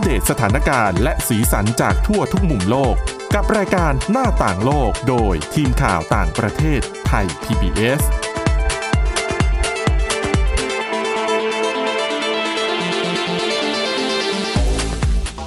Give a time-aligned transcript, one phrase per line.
[0.00, 2.94] ปเดตสถานการณ์และสีสันจากทั่วทุกมุมโลก
[3.34, 8.02] กับรายการหน้าต่างโลกโดยทีมข่าวต่างประเทศไทย PBS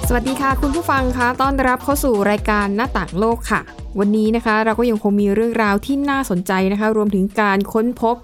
[0.08, 3.60] สวัสดีค่ะ คุณผู้ฟังคะต้อนรับเข้าสู่รายการหน้าต่างโลกค่ะ
[3.98, 8.16] วันนี้นะคะ เราก็ยังคงมีเรื่องราวที่น่าสนใจนะคะ รวมถึงการค้นพบ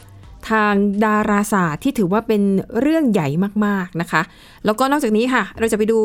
[0.50, 0.72] ทาง
[1.04, 2.42] ดาราศาสตร์ที่ถือว่าเป็น
[2.80, 3.28] เรื่องใหญ่
[3.66, 4.22] มากๆนะคะ
[4.64, 6.00] แล้วก็นอกจากนี้ค่ะ เราจะไปดู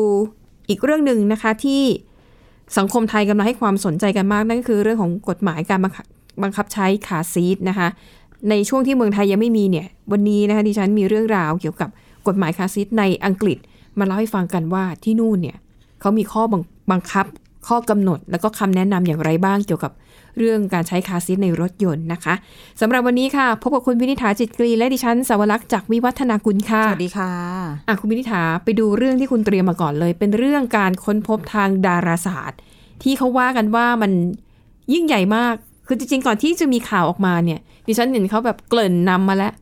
[0.68, 1.82] อีกเรื่องหนึ่งนะคะที่
[2.78, 5.80] สังคมไทยกำลังให้ความสนใจกันมาก นั่นก็คือเรื่องของกฎหมายการ
[6.42, 7.88] บังคับใช้คาร์ซีทนะคะ
[8.50, 11.88] ในช่วงที่เมืองไทยยังไม่มีเนี่ยวันนี้นะคะดิฉันมีเรื่องราวเกี่ยวกับ
[12.26, 13.58] กฎหมายคาร์ซีทในอังกฤษ
[13.98, 15.56] มาเล่าให้ฟังกันว่าที่นู่นเนี่ย
[16.00, 17.26] เขามีข้อบังบังคับ
[17.68, 19.92] ข้อกำหนด แล้วก็คำแนะนำอย่างไรบ้างเกี่ยวกับ
[20.38, 22.34] เรื่องการใช้คาร์ซีทในรถยนต์นะคะ
[22.80, 27.32] สำหรับวันนี้ค่ะพบกับคุณวินิษฐาจิตกรีและดิฉันสาวรักษ์จากวิวัฒนากุลค่ะสวัสดีค่ะ
[27.88, 32.58] อะคุณวินิษฐาไปดูเรื่องที่คุณเตรียมมาก่อนเลย เป็นเรื่องการค้นพบทางดาราศาสตร์
[33.02, 34.12] ที่เขาว่ากันว่ามัน
[34.92, 35.54] ยิ่งใหญ่มาก
[35.86, 39.52] คือจริงๆก่อนที่จะมีข่าวออกมาเนี่ย ดิฉันเห็นเขาแบบเกริ่นนำมาแล้ว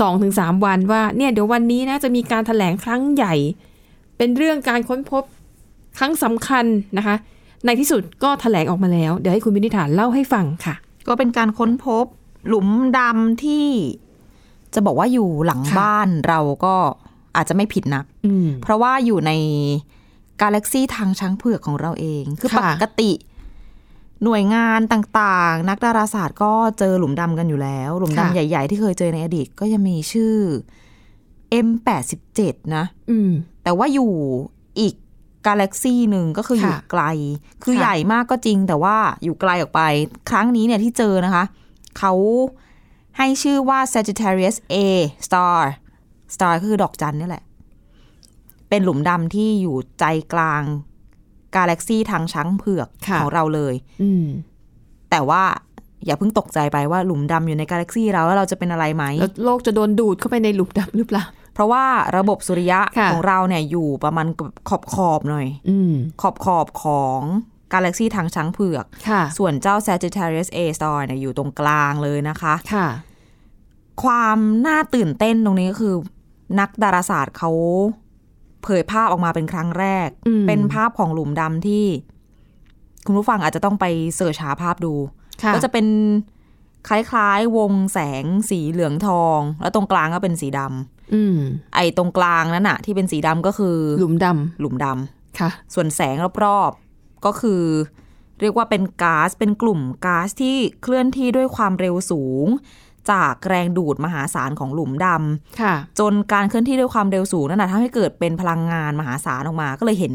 [0.00, 3.34] สองถึงสามวันว่าเนี่ยเดี๋ยววันนี้นะจะมีการถแถลงครั้งใหญ่
[4.16, 5.24] เป็นเรื่องการค้นพบ
[5.98, 6.64] ครั้งสำคัญ
[6.98, 7.16] นะคะ
[7.66, 10.76] ในที่สุดก็ถแถลงออกมาแล้ว เดี๋ยวให้คุณวินิษฐานเล่าให้ฟังค่ะ
[11.08, 12.06] ก็เป็นการค้นพบ
[12.48, 13.66] หลุมดำที่
[14.74, 16.74] จะบอกว่าอยู่หลังค่ะบ้านเราก็
[17.36, 19.32] อาจจะไม่ผิดนักอืมเพราะว่าอยู่ใน
[20.40, 23.12] กาแล็กซีทางช้างเผือกของเราเอง คือค่ะปกติ
[24.24, 30.34] หน่วยงานต่างๆ นักดาราศาสตร์ก็เจอหลุมดำกันอยู่แล้ว หลุมดำใหญ่ ๆ ที่เคยเจอในอดีตก็ยังมีชื่อ
[31.66, 32.40] M87
[32.76, 33.32] นะอืม
[33.62, 34.12] แต่ว่าอยู่
[34.80, 34.94] อีก
[35.46, 37.02] กาแล็กซีหนึ่งก็คืออยู่ค่ะไกล
[37.64, 39.82] คือค่ะใหญ่มากก็จริง แต่ว่าอยู่ไกลออกไป
[40.30, 41.44] ครั้งนี้เนี่ยที่เจอนะคะ
[41.98, 42.12] เขา
[43.18, 44.76] ให้ชื่อว่า Sagittarius A
[45.26, 45.60] star
[46.34, 47.44] star ก็คือดอกจันนี่แหละ
[48.68, 50.62] เป็นหลุมดำที่อยู่ใจกลาง
[51.56, 54.26] กาแล็กซีทางช้างเผือกค่ะของเราเลยอืม
[55.10, 55.42] แต่ว่า
[56.04, 61.84] อย่าเพิ่งตกใจไปว่าหลุมดำอยู่ในกาแล็กซีเราแล้วเราจะเป็นอะไรไหมแล้วโลกจะโดนดูดเข้าไปในหลุมดำหรือเปล่า เพราะว่า
[62.16, 64.26] ระบบสุริยะค่ะของเราเนี่ยอยู่ประมาณ
[64.68, 65.92] ขอบขอบๆหน่อยอืม
[66.22, 67.20] ขอบขอบของ
[67.72, 72.88] กาแล็กซีทางช้างเผือกค่ะส่วนเจ้า Sagittarius A star เนี่ยอยู่ตรงกลางเลยนะคะค่ะ
[74.02, 75.94] ความน่าตื่นเต้นตรงนี้ก็คือ
[76.60, 77.50] นักดาราศาสตร์เขา
[78.62, 81.86] เผยภาพออกมาเป็นครั้งแรกอืมเป็นภาพของหลุมดำที่
[83.06, 83.86] คุณผู้ฟังอาจจะต้องไป
[84.16, 84.94] เสิร์ชหาภาพดู
[85.42, 85.86] ค่ะก็จะเป็น
[86.88, 91.01] คล้ายๆ วงแสงสีเหลืองทอง แล้วตรงกลางก็เป็นสีดำอืม
[91.74, 94.26] ไอ้ตรงกลางนั้นอะที่เป็นสีดำก็คือ หลุมด
[94.60, 97.62] หลุมดำำค่ะ ส่วนแสงรอบๆ ก็คือ
[98.40, 102.46] เรียกว่าเป็นก๊าซเป็นกลุ่มก๊าซที่เคลื่อนที่ด้วยความเร็วสูง
[103.10, 105.06] จากแรงดูดมหาศาลของหลุมด
[105.60, 110.14] ค่ะำจนการเคลื่อนที่ด้วยความเร็วสูงนั่นนะทำให้เกิดเป็นพลังงานมหาศาลออกมา ก็เลยเห็น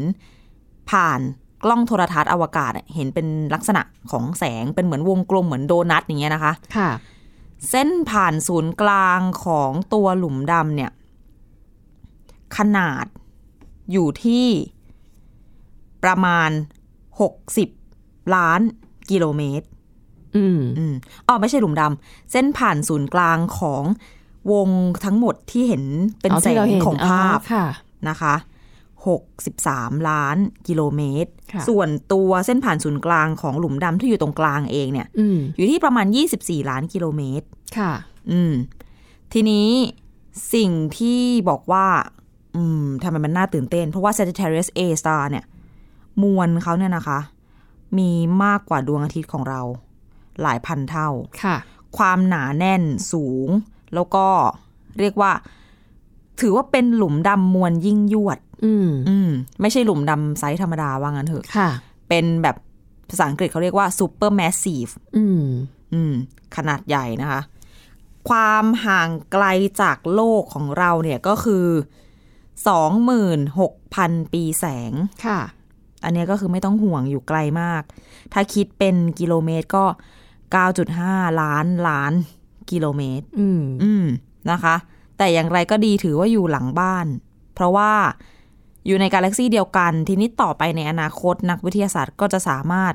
[0.90, 1.20] ผ่าน
[1.64, 6.90] กล้องโทรทัศน์อวกาศอะเห็นเป็นลักษณะของแสงเป็นเหมือนวงกลมเหมือนโดนัทอย่างเงี้ยนะคะ ค่ะ
[7.70, 10.92] เส้นผ่านศูนย์กลางของตัวหลุมดำเนี่ย
[12.56, 13.06] ขนาด
[13.92, 14.46] อยู่ที่
[16.04, 16.50] ประมาณ
[17.60, 18.60] 60 ล้าน
[19.10, 19.66] กิโลเมตร
[20.36, 20.94] อืมอืม
[21.26, 23.84] อ๋อไม่ใช่หลุมดำเส้นผ่านศูนย์กลางของ
[24.52, 24.68] วง
[25.04, 25.84] ทั้งหมดที่เห็น
[26.20, 27.66] เป็นอาแสที่รางห็นของภาพค่ะ
[28.08, 28.34] นะคะ
[29.06, 30.36] 63 ล้าน
[30.68, 36.06] กิโลเมตรค่ะส่วนตัวเส้นผ่านศูนย์กลางของหลุมดำที่อยู่ตรงกลางเองเนี่ยอืมอยู่ที่ประมาณ
[36.38, 37.46] 24 ล้านกิโลเมตร
[37.78, 37.92] ค่ะ
[38.30, 38.52] อืม
[39.32, 39.68] ทีนี้
[40.54, 41.86] สิ่งที่บอกว่า
[42.56, 45.44] อืมทำไมมันน่าตื่นเต้น เพราะว่า Sagittarius A star เนี่ย
[46.22, 47.18] มวลเขาเนี่ยนะคะ
[47.98, 48.10] มี
[48.44, 49.60] มากกว่าดวงอาทิตย์ของเรา
[50.42, 51.08] หลายพันเท่า
[51.42, 51.56] ค่ะ
[51.96, 52.82] ความหนาแน่น
[53.12, 53.48] สูง
[53.94, 54.26] แล้วก็
[54.98, 55.32] เรียกว่า
[56.40, 59.30] ถือว่าเป็นหลุมดำมวลยิ่งยวด อืมอืม
[59.60, 61.70] ไม่ใช่หลุมดำไซส์ธรรมดาว่างั้นเถอะค่ะ
[62.08, 62.56] เป็นแบบ
[63.10, 65.42] ภาษาอังกฤษเขาเรียกว่า super massive อืม
[65.92, 66.12] อืม
[66.56, 67.40] ขนาดใหญ่นะคะ
[68.28, 69.44] ความห่างไกล
[69.82, 71.66] จากโลกของเราเนี่ยก็คือ
[72.78, 74.92] 26,000ปีแสง
[75.26, 75.40] ค่ะ
[76.04, 77.82] อันเนี้ยก็คือไม่ต้องห่วงอยู่ไกลมาก
[78.32, 79.84] ถ้าคิดเป็นกิโลเมตรก็
[80.62, 82.12] 9.5ล้านล้าน
[82.70, 84.04] กิโลเมตร อืม อืม
[84.50, 84.74] นะคะ
[85.18, 87.06] แต่อย่างไรก็ดีถือว่าอยู่หลังบ้าน
[87.54, 87.92] เพราะว่า
[88.88, 92.94] อยู่ในกาแล็กซีเดียวกัน ทีนี้ต่อไปในอนาคตนักวิทยาศาสตร์ก็จะสามารถ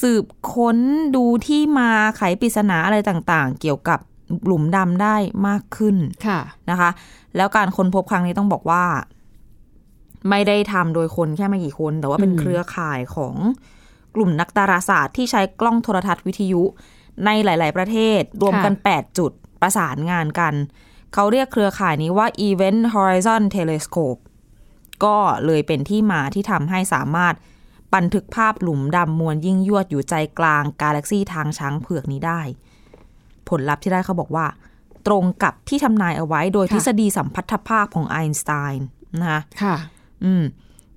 [0.00, 0.78] สืบค้น
[1.16, 3.98] ดูที่มาไขปริศนาอะไรต่างๆ เกี่ยวกับ
[4.44, 5.16] หลุมดำได้
[5.46, 5.96] มากขึ้น
[6.26, 6.40] ค่ะ
[6.70, 6.90] นะคะ
[7.36, 8.84] แล้วการค้นพบครั้งนี้ต้องบอกว่า
[10.28, 13.34] ไม่ได้ทำโดยคนแค่ไม่กี่คน แต่ว่าเป็นอืมเครือข่ายของ
[14.14, 16.62] กลุ่มนักดาราศาสตร์ที่ใช้กล้องโทรทัศน์วิทยุ
[17.24, 20.54] ในหลาย ๆ ประเทศ รวมกัน 8 จุดประสานงานกัน
[21.14, 24.20] เขาเรียกเครือข่ายนี้ว่า Event Horizon Telescope
[25.04, 25.16] ก็
[25.46, 27.34] เลยเป็นที่มาที่ทำให้สามารถ
[27.94, 32.40] บันทึกภาพหลุมดำมวลยิ่งยวดอยู่ใจกลางกาแล็กซีทางช้างเผือกนี้ได้
[33.48, 34.46] ผลลัพธ์ที่ได้เขาบอกว่า
[35.06, 38.88] ตรงกับที่ทำนายเอาไว้โดยค่ะทฤษฎีสัมพัทธภาพของไอน์สไตน์
[39.20, 39.76] นะคะค่ะ
[40.24, 40.44] อืม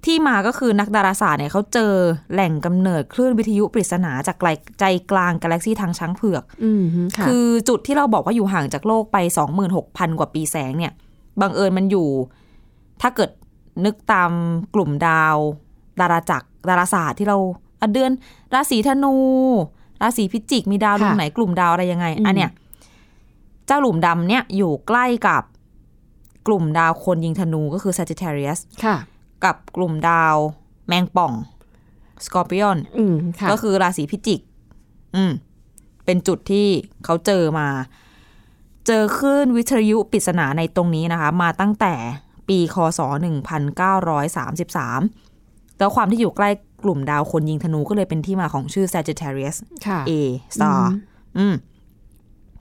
[0.06, 1.94] ที่มาก็คือนักดาราศาสตร์เนี่ยเขาเจอ
[2.33, 4.50] แหล่งกำเนิดคลื่นวิทยุปริศนาจากไกล
[4.80, 6.83] ใจกลางกาแล็กซีทางช้างเผือกอืม
[7.18, 9.18] ค่ะคือจุดที่เราบอกว่าอยู่ห่างจากโลกไป
[9.68, 10.94] 26,000 กว่าปีแสงเนี่ย
[11.42, 12.07] บังเอิญมันอยู่
[13.01, 13.30] ถ้าเกิด
[13.85, 14.31] นึกตาม
[14.75, 15.38] กลุ่มดาว
[16.00, 17.38] ดาราจักรดาราศาสตร์ที่เรา
[17.81, 18.12] อะเดือน
[18.53, 19.15] ราศีธนู
[20.01, 22.51] ราศีพิจิก มีดาวดวงค่ะไหนกลุ่มดาวอะไรยังไงอืมอันเนี้ย
[23.68, 25.44] เจ้าหลุมดำเนี่ยอยู่ใกล้กับ
[26.47, 28.95] กลุ่มดาวคนยิงธนูก็คือ Sagittarius ค่ะ
[29.44, 30.35] กับกลุ่มดาว
[30.88, 31.33] แมงป่อง
[32.25, 34.41] Scorpion อืมค่ะก็คือราศีพิจิก
[35.15, 35.31] อืม
[36.06, 36.68] เป็นจุดที่
[37.06, 37.68] เขาเจอมา
[38.88, 41.94] เจอคลื่นวิทยุปริศนาในตรงนี้นะคะ มาตั้งแต่
[42.51, 43.00] ปีคศ
[44.59, 46.50] 1933 แล้วความที่อยู่ใกล้
[46.83, 49.57] กลุ่มดาวคนยิงธนูก็เลยเป็นที่มาของชื่อ Sagittarius
[49.88, 50.12] ค่ะ A
[50.56, 50.81] star
[51.38, 51.56] อืม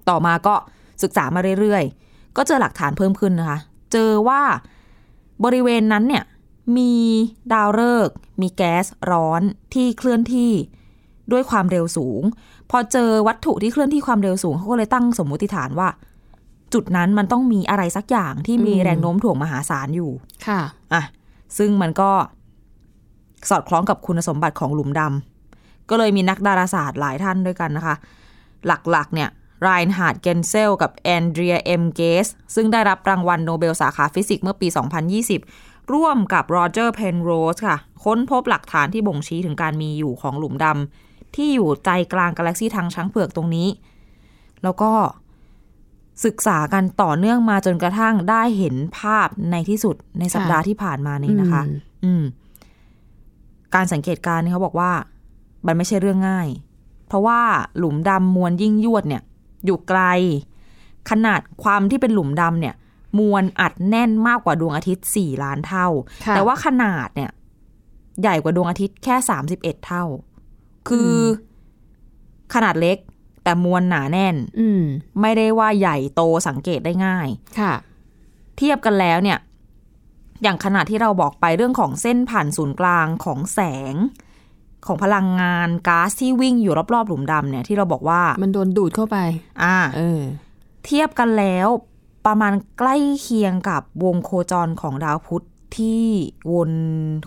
[0.08, 0.54] ต่อมาก็
[1.02, 3.58] ศึกษามาเรื่อยๆ ก็เจอหลักฐานเพิ่มขึ้นนะคะ
[3.92, 4.42] เจอว่า
[5.44, 6.24] บริเวณนั้นเนี่ย
[6.76, 6.94] มี
[7.52, 9.42] ดาวฤกษ์มีแก๊สร้อน
[9.74, 10.52] ที่เคลื่อนที่
[11.32, 12.22] ด้วยความเร็วสูง
[12.70, 15.88] พอเจอวัตถุที่เคลื่อนที่ความเร็วสูงเขาก็เลยตั้งสมมุติฐานว่า
[16.74, 20.10] จุดนั้นมันต้องมีอะไรสักอย่างที่มีอืมแรงโน้มถ่วงมหาศาลอยู่
[20.46, 20.60] ค่ะ
[20.92, 21.02] อะ
[21.58, 22.10] ซึ่งมันก็
[23.50, 27.94] สอดคล้องกับคุณสมบัติของหลุมดำ ก็เลยมีนักดาราศาสตร์หลายท่านด้วยกันนะคะ
[28.66, 29.28] หลักๆ เนี่ย
[29.62, 34.68] ไรน์ฮาร์ดเกนเซลกับแอนเดรียเอ็มเกสซึ่งได้รับรางวัลโนเบลสาขาฟิสิกส์เมื่อปี
[35.30, 43.68] 2020 ร่วมกับโรเจอร์เพนโรสค่ะ ค้นพบหลักฐานที่บ่งชี้ถึงการมีอยู่ของหลุมดำที่อยู่ใจกลางกาแล็กซีทางช้างเผือกตรงนี้
[44.62, 44.90] แล้วก็
[46.24, 52.22] ศึกษากันต่อเนื่องมาจนกระทั่งได้เห็นภาพในที่สุดในสัปดาห์ที่ผ่านมานี้นะคะ อืมอืม
[53.74, 54.92] การสังเกตการณ์นี่เขาบอกว่า
[55.66, 56.48] มันไม่ใช่เรื่องง่าย
[57.06, 57.40] เพราะว่า
[57.78, 59.22] หลุมดำมวลยิ่งยวดเนี่ย
[59.64, 60.00] อยู่ไกล
[61.10, 62.74] ขนาดความที่เป็นหลุมดำเนี่ย
[63.18, 65.86] มวลอัดแน่นมากกว่าดวงอาทิตย์สี่ล้านเท่า
[66.26, 67.30] ค่ะแต่ว่าขนาดเนี่ย
[68.20, 70.04] ใหญ่กว่าดวงอาทิตย์แค่สามสิบเอ็ดเท่า
[70.88, 71.18] คืออ
[72.54, 72.98] ขนาดเล็ก
[73.50, 74.82] แต่มวลหนาแน่นอืม
[75.20, 77.74] ไม่ได้ว่าใหญ่โตสังเกตได้ง่าย ค่ะ
[78.56, 79.38] เทียบกันแล้วเนี่ย
[80.42, 83.60] อย่างขนาดที่เราบอกไปเรื่องของเส้นผ่านศูนย์กลางของแส
[83.92, 83.94] ง
[84.86, 89.18] ของพลังงานก๊าซที่วิ่งอยู่รอบๆหลุมดำเนี่ยที่เราบอกว่า มันโดนดูดเข้าไป
[89.62, 90.22] อ่า เออ
[90.84, 91.68] เทียบกันแล้ว
[92.26, 95.44] ประมาณใกล้เคียงกับวงโคจรของดาวพุธ
[95.76, 96.04] ที่
[96.52, 96.72] วน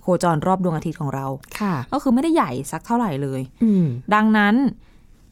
[0.01, 1.25] โคจรรอบดวงอาทิตย์ของเรา
[1.59, 4.55] ค่ะ ก็คือไม่ได้ใหญ่สักเท่าไหร่เลยอืมดังนั้น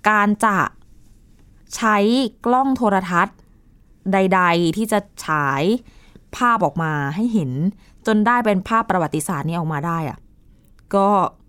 [0.10, 0.58] การจะ
[1.76, 1.98] ใช้
[2.46, 3.38] กล้องโทรทัศน์
[4.14, 5.64] ใด ๆ ที่จะฉาย
[6.36, 7.52] ภาพออกมาให้เห็น
[8.08, 10.18] จนได้เป็นภาพประวัติศาสตร์นี้ออกมาได้อะ
[10.96, 11.08] ก็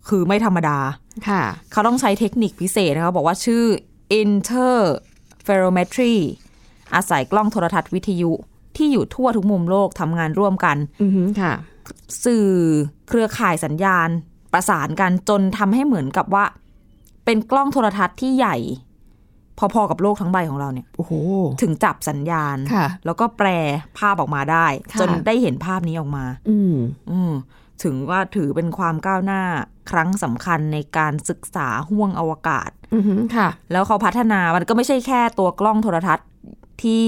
[0.09, 0.79] คือไม่ธรรมดา
[1.29, 1.43] ค่ะ
[1.73, 3.65] เขาต้องใช้เทคนิคพิเศษนะคะบอกว่าชื่อ
[4.23, 6.15] interferometry
[6.95, 8.31] อาศัยกล้องโทรทัศน์วิทยุ
[8.77, 11.53] ที่อยู่ทั่วทุกมุมโลกทำงานร่วมกันอือหือค่ะ
[12.25, 12.49] สื่อ
[13.09, 14.09] เครือข่ายสัญญาณ
[14.53, 16.45] ประสานกันจนทำให้เหมือนกับว่า
[17.25, 18.57] เป็นกล้องโทรทัศน์ที่ใหญ่
[19.59, 21.13] พอๆกับโลกทั้งใบของเราเนี่ยโอ้โห
[21.63, 23.49] ถึงจับสัญญาณค่ะแล้วก็แปล
[23.99, 26.75] ภาพออกมาได้ค่ะจนได้เห็นภาพนี้ออกมา อืม
[27.11, 27.33] อืม
[27.85, 29.43] ถึงว่าถือเป็นความก้าวหน้า
[29.91, 36.29] ครั้งสำคัญในการศึกษาห้วงอวกาศอือหือค่ะ แล้วเขาพัฒนามันก็ไม่ใช่แค่ตัวกล้องโทรทรรศน์
[36.83, 37.05] ที่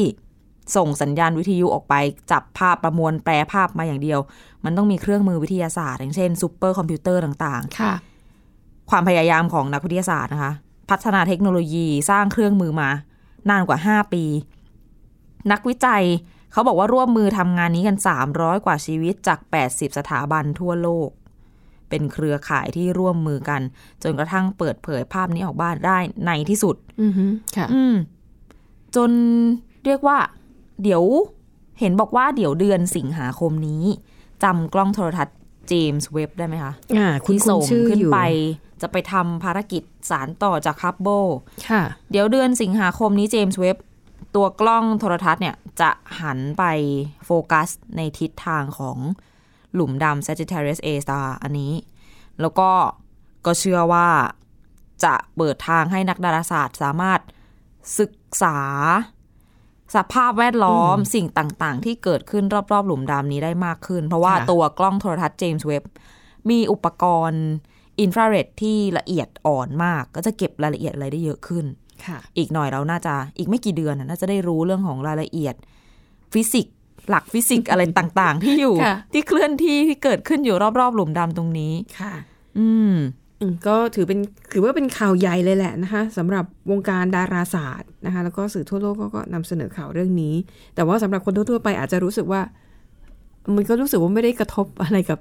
[0.77, 1.95] ส่งสัญญาณวิทยุออกไป
[2.31, 4.21] จับภาพประมวลแปลภาพมาอย่างเดียว
[4.65, 10.53] มันต้องมีเครื่องมือวิทยาศาสตร์ อย่างเช่นซูเปอร์คอมพิวเตอร์ต่างค่ะๆความพยายามของนักวิทยาศาสตร์นะคะ
[10.91, 12.91] พัฒนาเทคโนโลยีสร้างเครื่องมือมา
[13.51, 14.25] นานกว่า 5 ปี
[15.53, 16.05] นักวิจัย
[16.53, 17.97] เขาบอกว่าร่วมมือทำงานนี้กัน
[18.31, 19.39] 300 กว่าชีวิตจาก
[19.69, 21.11] 80 สถาบันทั่วโลก
[21.89, 23.61] เป็นเครือข่ายที่ร่วมมือกัน
[24.03, 27.95] จนกระทั่งเปิดเผยภาพนี้ออกบ้านได้ในที่สุดอือหือค่ะอืม
[28.97, 29.11] จน
[29.85, 30.19] เรียกว่า
[30.83, 31.03] เดี๋ยว
[31.81, 33.85] เห็นบอกว่าเดี๋ยวเดือนสิงหาคมนี้
[34.43, 35.37] จำกล้องโทรทรรศน์
[35.69, 38.21] เจมส์เว็บบ์ได้ไหมคะอ่าคุณที่คุณส่งชื่อขึ้นอยู่ไป
[38.85, 41.25] จะไปทำภารกิจสานต่อจากฮับเบิล
[41.69, 43.77] ค่ะเดี๋ยวเดือนสิงหาคมนี้เจมส์เว็บบ์
[44.37, 46.65] ตัวกล้องโทรทรรศน์เนี่ยจะหันไป
[47.25, 48.99] โฟกัสในทิศทางของ
[49.75, 51.73] หลุมดำ Sagittarius A star อันนี้
[52.41, 52.71] แล้วก็
[53.47, 54.09] ก็เชื่อว่า
[55.05, 57.21] จะเปิดทางให้นักดาราศาสตร์สามารถ
[57.99, 58.13] ศึก
[58.43, 58.59] ษา
[59.95, 65.83] สภาพแวดล้อมสิ่งต่างๆ ที่เกิดขึ้นรอบ ๆ หลุมดำนี้ได้มากขึ้น เพราะว่าค่ะตัวกล้องโทรทรรศน์เจมส์เว็บบ์
[66.51, 67.45] มีอุปกรณ์
[68.01, 71.65] อินฟราเรดที่ละเอียดอ่อนมาก ก็จะเก็บรายละเอียดอะไรได้เยอะขึ้น
[72.07, 75.55] ค่ะอีกหน่อยเราน่าจะอีกไม่กี่เดือนน่ะน่าจะได้รู้เรื่องของรายละเอียด
[76.33, 76.75] ฟิสิกส์
[77.09, 82.15] หลักฟิสิกส์อะไรต่างๆ ที่อยู่ค่ะที่เคลื่อนที่ที่เกิดขึ้นอยู่รอบๆ หลุมดำตรงนี้ค่ะ
[82.59, 82.95] อืม
[83.41, 84.19] อืมก็ถือเป็น
[84.53, 90.35] ถือว่าเป็นข่าวใหญ่เลยแหละนะคะสำหรับวงการดาราศาสตร์นะคะ แล้วก็สื่อทั่วโลกก็ก็นำเสนอข่าวเรื่องนี้
[90.75, 92.41] แต่ว่าสำหรับคนทั่วๆไปอาจจะรู้สึกว่า
[93.55, 95.19] มันก็รู้สึกว่าไม่ได้กระทบอะไรกับ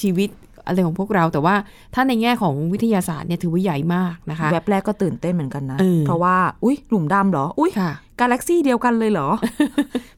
[0.00, 0.30] ชีวิต
[0.66, 1.54] อะไรของพวกเรา แต่ว่า
[1.94, 9.28] ถ้าในแง่ของวิทยาศาสตร์เนี่ยถือว่าใหญ่มากนะคะแวบแรกก็ตื่นเต้นเหมือนกันนะเออเพราะว่า อุ้ยหลุมดำเหรอ อุ้ยค่ะกาแล็กซี่เดียวกันเลยเหรอ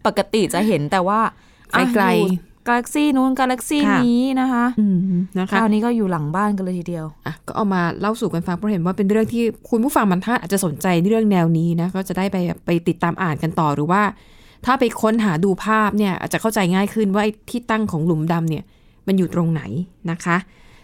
[0.07, 1.21] ปกติจะเห็นแต่ว่า
[1.75, 2.31] อะไกลๆอยู่
[2.69, 4.99] กาแล็กซี่นู้นกาแล็กซี่ค่ะนี้นะคะอืม
[5.39, 12.37] นะคคะราวนี้ก็อยู่หลังบ้านกันเลยทีเดียวอะก็เอามาเล่าสู่กันฟังเพราะเห็นว่าเป็นเรื่องที่คุณผู้ฟังบางท่านอาจจะสนใจเรื่องแนวนี้นะก็จะได้ไป
[12.67, 14.03] ไปติดตามอ่านกันต่อหรือว่า
[14.67, 18.65] ถ้าไปค้นหาดูภาพเนี่ยอาจจะเข้าใจง่ายขึ้นว่าไอ้ที่ตั้งของหลุมดำเนี่ย
[19.07, 19.63] มันอยู่ตรงไหน
[20.11, 20.37] นะคะ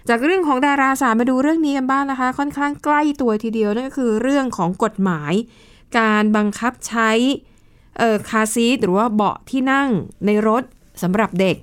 [0.09, 5.33] จากเรื่องของดาราศาสตร์มาดูเรื่องนี้กันบ้างนะคะ ค่อนข้างใกล้ตัวทีเดียวนั่นก็คือเรื่องของกฎหมาย
[5.99, 7.11] การบังคับใช้
[7.99, 9.89] เอ่อคาซีทหรือว่าเบาะที่นั่ง
[10.27, 10.63] ในรถ
[11.03, 11.57] สำหรับเด็ก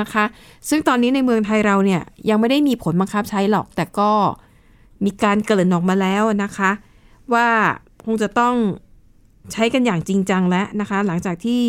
[0.00, 0.24] นะคะ
[0.68, 4.10] ซึ่งตอนนี้ในเมืองไทยเราเนี่ยยังไม่ได้มีผลบังคับใช้หรอก แต่ก็
[5.04, 6.70] มีการเกริ่นออกมาแล้วนะคะ
[7.34, 7.48] ว่า
[8.04, 8.54] คงจะต้อง
[9.52, 11.62] ใช้กันอย่างจริงจังแล้วนะคะ หลังจากที่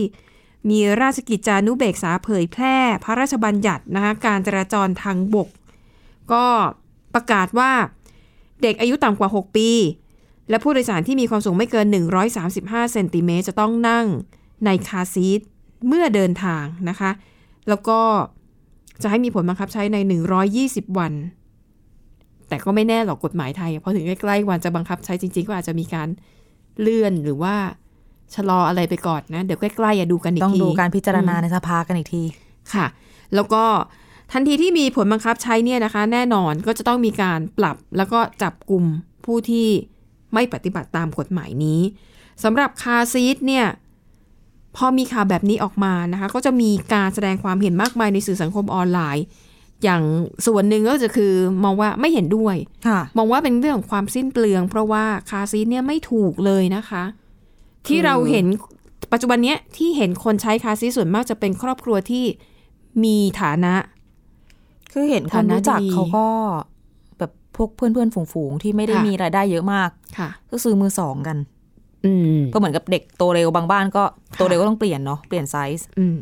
[0.70, 5.50] มีราชกิจจานุเบกษาเผยแพร่ พระราชบัญญัตินะคะการจราจรทางบก
[6.32, 6.46] ก็
[7.14, 7.72] ประกาศว่า
[8.62, 9.70] เด็กอายุต่ำกว่า 6 ปี
[10.50, 11.88] และผู้โดยสารที่มีความสูงไม่เกิน
[12.40, 14.06] 135 เซนติเมตรจะต้องนั่ง
[14.66, 15.40] ในคาซีท
[15.88, 17.12] เมื่อเดินทางนะคะ
[17.70, 18.00] แล้วก็
[19.02, 19.98] จะให้มีผลบังคับใช้ใน
[20.48, 21.14] 120 วัน
[22.48, 26.10] แต่ก็ไม่แน่หรอกกฎหมายไทยพอถึงใกล้ๆวันจะบังคับใช้จริง ๆ ก็อาจจะมีการ
[26.80, 27.56] เลื่อนหรือว่า
[28.36, 32.24] ชะลออะไรไปก่อนนะ เดี๋ยวใกล้ๆอย่าดูกันอีกต้องทีดูการพิจารณาในสภากันอีกที
[32.74, 32.86] ค่ะ
[33.36, 33.64] แล้วก็
[34.32, 38.84] ทันทีที่มีผลบังคับใช้เนี่ยนะคะ แน่นอนก็จะต้องมีการปรับแล้วก็จับกลุ่ม
[39.26, 39.68] ผู้ที่
[40.34, 41.82] ไม่ปฏิบัติตามกฎหมายนี้
[42.44, 43.66] สำหรับคาร์ซีทเนี่ย
[44.76, 49.26] พอมีข่าวแบบนี้ออกมานะคะ ก็จะมีการแสดงความเห็นมากมายในสื่อสังคมออนไลน์
[49.84, 50.04] อย่าง
[50.48, 52.56] ส่วนหนึ่งก็จะคือมองว่าไม่เห็นด้วย
[52.88, 57.04] ค่ะมองว่าเป็นเรื่องของความสิ้นเปลือง เพราะว่าคาร์ซีทเนี่ยไม่ถูกเลยนะคะ
[57.88, 58.46] ที่เราเห็น
[59.14, 62.26] ปัจจุบันเนี้ยที่เห็นคนใช้คาร์ซีทส่วนมากจะเป็นครอบครัวที่
[63.04, 63.74] มีฐานะ
[64.92, 66.28] คือเห็นคนฐานะรู้จักดีเขาก็
[67.18, 71.38] แบบพวกเพื่อนเพื่อนๆฝูงๆ ที่ไม่ได้ค่ะมีรายได้เยอะมากค่ะ ก็ซื้อมือสองกัน
[72.06, 74.04] อืมก็เหมือนกับเด็กโตเร็วบางบ้านก็
[74.38, 76.18] โตเร็วก็ต้องเปลี่ยนเนาะเปลี่ยนไซส์อืม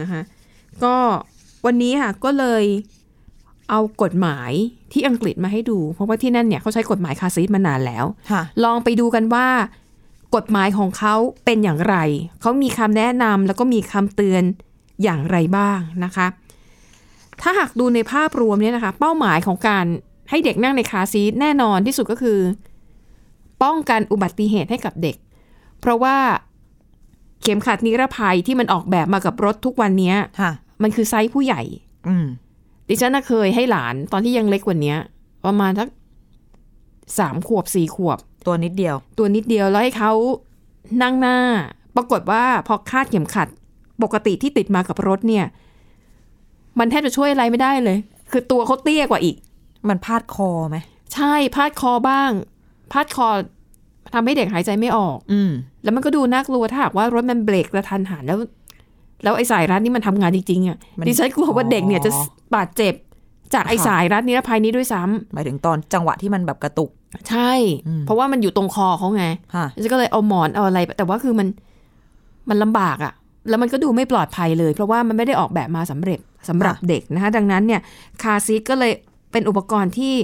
[0.00, 0.22] นะคะ
[0.84, 0.94] ก็
[1.66, 2.64] วันนี้ค่ะก็เลย
[3.70, 4.52] เอากฎหมาย
[4.92, 9.46] ที่อังกฤษมาให้ดู เพราะว่าที่นั่นเนี่ยเขาใช้กฎหมายคาร์ซีทมานานแล้วค่ะลองไปดูกันว่า
[10.34, 11.14] กฎหมายของเขา
[11.44, 11.96] เป็นอย่างไร
[12.40, 14.42] เขามีคำแนะนำแล้วก็มีคำเตือน
[15.02, 16.26] อย่างไรบ้างนะคะ
[17.40, 19.86] ถ้าหากดูในภาพรวมเนี่ยนะคะ เป้าหมายของการ
[20.30, 22.38] ให้เด็กนั่งในคาร์ซีทแน่นอนที่สุดก็คือ
[23.62, 25.16] ป้องกันอุบัติเหตุให้กับเด็ก
[25.80, 26.16] เพราะว่า
[27.42, 31.62] เข็มขัดนิรภัยที่มันออกแบบมากับรถทุกวันเนี้ยค่ะมันคือไซส์ผู้ใหญ่
[32.08, 32.26] อืม
[32.88, 34.94] ดิฉันน่ะเคยให้หลานตอนที่ยังเล็กกว่านี้
[35.44, 35.88] ประมาณสัก
[37.18, 40.12] สามขวบสี่ขวบ ตัวนิดเดียว ตัวนิดเดียวแล้วให้เขา
[41.02, 41.38] นั่งหน้า
[41.96, 43.48] ปรากฏว่าพอคาดเข็มขัด
[44.02, 45.44] ปกติที่ติดมากับรถเนี่ย
[46.78, 47.98] มันแทบจะช่วยอะไรไม่ได้เลย
[48.30, 49.36] คือตัวเขาเตี้ยกว่าอีก
[49.88, 50.76] มันพาดคอไหม
[51.14, 52.30] ใช่พาดคอบ้าง
[52.92, 53.28] พาดคอ
[54.14, 55.50] ทำให้เด็กหายใจไม่ออก อืม
[55.82, 58.38] แล้วมันก็ดูน่ากลัวถ้าหากว่ารถมันเบรกกระทันหันแล้ว
[59.22, 62.22] แล้วไอ้สายรัดนี่มันทำงานจริงๆอะมันดิฉันกลัวว่าเด็กเนี่ยจะอ๋อ
[62.54, 62.94] บาดเจ็บ
[63.54, 66.90] จากไอ้ค่ะสายรัดนิรภัยนี้ด้วยซ้ำหมายถึงตอนจังหวะที่มันแบบกระตุก
[67.28, 67.52] ใช่
[67.86, 71.48] อืมเพราะว่ามันอยู่ตรงคอเขาไงค่ะดิฉันก็เลยเอาหมอนเอาอะไร แต่ว่าคือมัน
[72.48, 73.12] มันลำบากอะ่ะ
[73.48, 77.80] แล้วมันก็ดูไม่ปลอดภัยเลย เพราะว่ามันไม่ได้ออกแบบมาสำเร็จสำหรับค่ะเด็กนะคะ ดังนั้นเนี่ย
[78.22, 78.92] คาร์ซีทก็เลย
[79.32, 80.14] เป็นอุปกรณ์ที่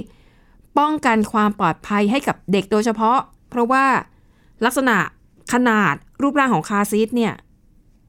[0.79, 3.17] ป้องกันความปลอดภัยให้กับเด็กโดยเฉพาะ
[3.49, 3.85] เพราะว่า
[4.65, 4.97] ลักษณะ
[5.53, 7.33] ขนาดรูปร่างของคาร์ซีทเนี่ย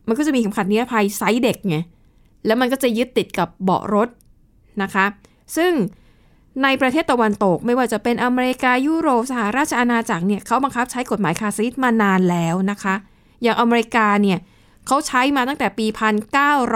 [0.08, 1.76] มันก็จะมีเข็มขัดนิรภัยไซส์เด็กไง
[2.46, 4.08] แล้วมันก็จะยึดติดกับเบาะรถ
[4.82, 5.06] นะคะ
[5.56, 5.72] ซึ่ง
[6.62, 12.94] ในประเทศตะวันตกไม่ว่าจะเป็นอเมริกายุโรปสหราชอาณาจักรเนี่ยเขาบังคับใช้กฎหมายคาร์ซีทมานานแล้วนะคะ
[13.42, 14.38] อย่างอเมริกาเนี่ย
[14.86, 15.86] เขาใช้มาตั้งแต่ปี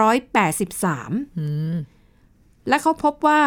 [0.09, 1.75] 1983อืม
[2.67, 3.41] และเขาพบว่า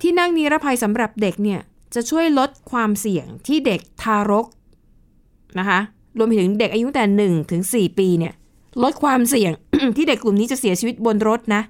[0.00, 1.60] ที่นั่งนิรภัยสำหรับเด็กเนี่ย
[1.94, 4.46] จะช่วยลดความเสี่ยงที่เด็กทารก
[5.58, 5.78] นะคะ
[6.18, 8.34] รวมไปถึงเด็กอายุแต่หนึ่งถึงสี่ปีเนี่ย
[8.82, 9.52] ลดความเสี่ยง
[9.96, 11.62] ที่เด็กกลุ่มนี้จะเสียชีวิตบนรถนะ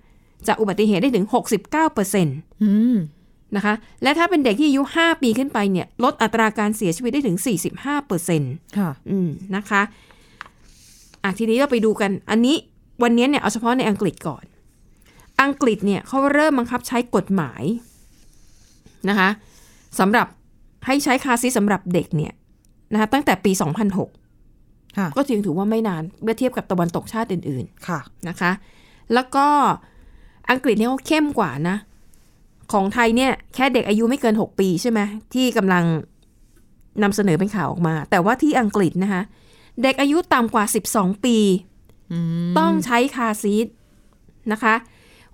[0.47, 2.97] จากอุบัติเหตุได้ถึง 69%เปอร์เซ็นต์อืม
[3.57, 7.37] นะคะ และถ้าเป็นเด็กที่อายุ 5 ปีขึ้นไปเนี่ย ลดอัตราการเสียชีวิตได้ถึง
[7.73, 9.83] 45เปอร์เซ็นต์ค่ะอืมนะคะ
[11.23, 12.57] อะทีนี้เราไปดูกัน อันนี้
[13.03, 14.45] วันนี้เนี่ยเอาเฉพาะในอังกฤษก่อน
[15.43, 17.63] อังกฤษเนี่ยเขาเริ่มบังคับใช้กฎหมาย
[19.09, 19.29] นะคะ
[19.99, 20.27] สำหรับ
[20.87, 22.33] ให้ใช้คาร์ซีทสำหรับเด็กเนี่ย
[22.93, 23.53] นะคะตั้งแต่ปี
[24.25, 28.53] 2006ค่ะก็จึงถือว่าไม่นานเมื่อเทียบกับตะวันตกชาติอื่นค่ะๆนะคะ
[29.15, 29.47] แล้วก็
[30.51, 31.77] อังกฤษเนี่ยเขาเข้มกว่านะ
[32.73, 35.01] ของไทยเนี่ยแค่เด็กอายุไม่เกิน 6 ปีใช่ไหม
[35.35, 35.85] ที่กำลัง
[37.03, 39.23] นำเสนอเป็นข่าวออกมา แต่ว่าที่อังกฤษนะคะ
[39.83, 40.65] เด็กอายุต่ำกว่า
[40.95, 41.37] 12 ปี
[42.13, 43.67] อืมต้องใช้คาร์ซีท
[44.53, 44.75] นะคะ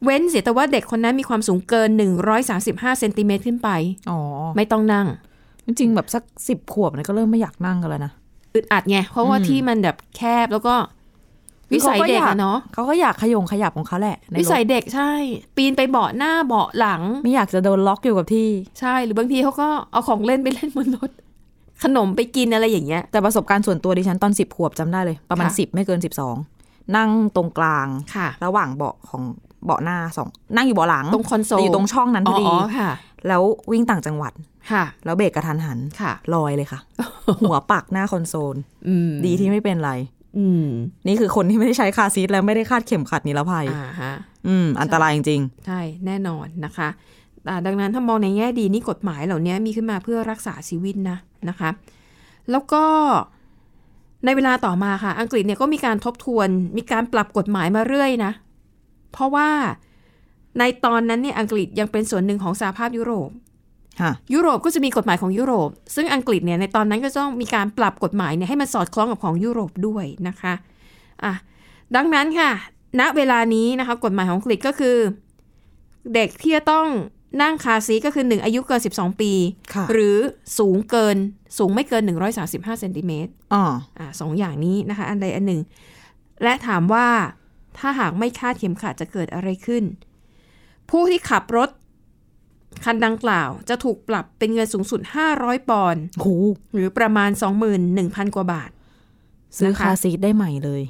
[0.03, 1.91] เว้นเสียแต่ว่าเด็กคนนั้นมีความสูงเกิน
[2.45, 3.69] 135เซนติเมตรขึ้นไป
[4.11, 4.19] อ๋อ
[4.57, 5.07] ไม่ต้องนั่ง
[5.67, 8.13] จริงๆแบบสักสิบขวบเนี่ยก็เริ่มไม่อยากนั่งกันแล้วนะ
[8.55, 10.75] อึดอัดไง เพราะว่าอืมที่มันแบบแคบแล้วก็
[11.75, 15.11] วิสัยเด็กอะเนาะเขาก็อยากขยงขยับของเขาแหละในรถวิสัยเด็กใช่
[15.57, 18.49] ปีนไปเบาะหน้าเบาะหลัง ไม่อยากจะโดนล็อกอยู่กับที่
[18.81, 21.11] ใช่หรือบางทีเขาก็เอาของเล่นไปเล่นบนรถ
[21.85, 26.37] ขนมไปกินอะไรอย่างเงี้ยแต่ประสบการณ์ส่วนตัวดิฉันตอนสิบขวบจำได้เลย ประมาณค่ะสิบไม่เกินสิบสอง
[26.97, 29.23] นั่งตรงกลางค่ะ ระหว่างเบาะของ
[29.65, 32.91] เบาะหน้าสองนั่งอยู่เบาะหลังตรงคอนโซลแต่อยู่ตรงช่องนั้นพอดีอ๋อค่ะ
[33.29, 34.33] แล้ววิ่งต่างจังหวัด
[34.73, 36.81] ค่ะ แล้วเบรกกระทันหันค่ะลอยเลยค่ะ
[37.43, 38.57] หัวปักหน้าคอนโซล
[38.89, 39.93] อืมดีที่ไม่เป็นไร
[40.39, 40.67] อืม
[41.07, 44.13] นี่คือคนที่ไม่ได้ใช้คาร์ซีทแล้วไม่ได้คาดเข็มขัดนิรภัยอ่าฮะ
[44.47, 46.89] อืม อันตรายจริงใช่แน่นอนนะคะ
[47.49, 51.17] อ่าดังนั้นถ้ามองในแง่ดีนี่กฎหมายเหล่านี้มีขึ้นมาเพื่อรักษาชีวิตนะ
[51.49, 51.71] นะคะ
[52.51, 52.85] แล้วก็
[54.25, 58.33] ในเวลาต่อมาค่ะ อังกฤษเนี่ยก็มีการทบทวน มีการปรับกฎหมายมาเรื่อยนะ
[59.13, 59.49] เพราะว่า
[60.59, 63.44] ในตอนนั้นเนี่ยอังกฤษยังเป็นส่วนหนึ่งของสหภาพยุโรปๆค่ะ
[64.35, 70.55] ยุโรปก็จะมีกฎหมายของยุโรป ซึ่งอังกฤษเนี่ยในตอนนั้นก็ต้องมีการปรับกฎหมายเนี่ยให้มันสอดคล้องกับของยุโรปด้วยนะคะ
[71.25, 71.33] อะ
[71.97, 72.51] ดังนั้นค่ะ
[73.01, 74.97] ณเวลานี้นะคะกฎหมายของอังกฤษก็คือ
[76.15, 76.87] เด็กที่จะต้อง
[77.43, 79.33] นั่งคาร์ซีทก็คือ 1 อายุเกิน 12 ปี
[79.75, 80.17] ค่ะหรือ
[80.59, 81.17] สูงเกิน
[81.59, 82.03] สูงไม่เกิน
[82.43, 83.65] 135เซนติเมตรอ๋อ
[83.99, 85.61] อะสองอย่างนี้นะคะ อันใดอันหนึ่ง
[86.43, 87.07] และถามว่า
[87.79, 89.85] ถ้าหากไม่คาดเข็มขัดจะเกิดอะไรขึ้น
[90.91, 91.71] ผู้ที่ขับรถ
[92.85, 95.01] คันดังกล่าวจะถูกปรับเป็นเงินสูงสุด
[95.35, 96.27] 500 ปอนด์โห
[96.73, 97.31] หรือประมาณ
[97.83, 98.71] 21,000 กว่าบาท
[99.59, 100.83] ซื้อนะคะคาร์ซีทได้ใหม่เลย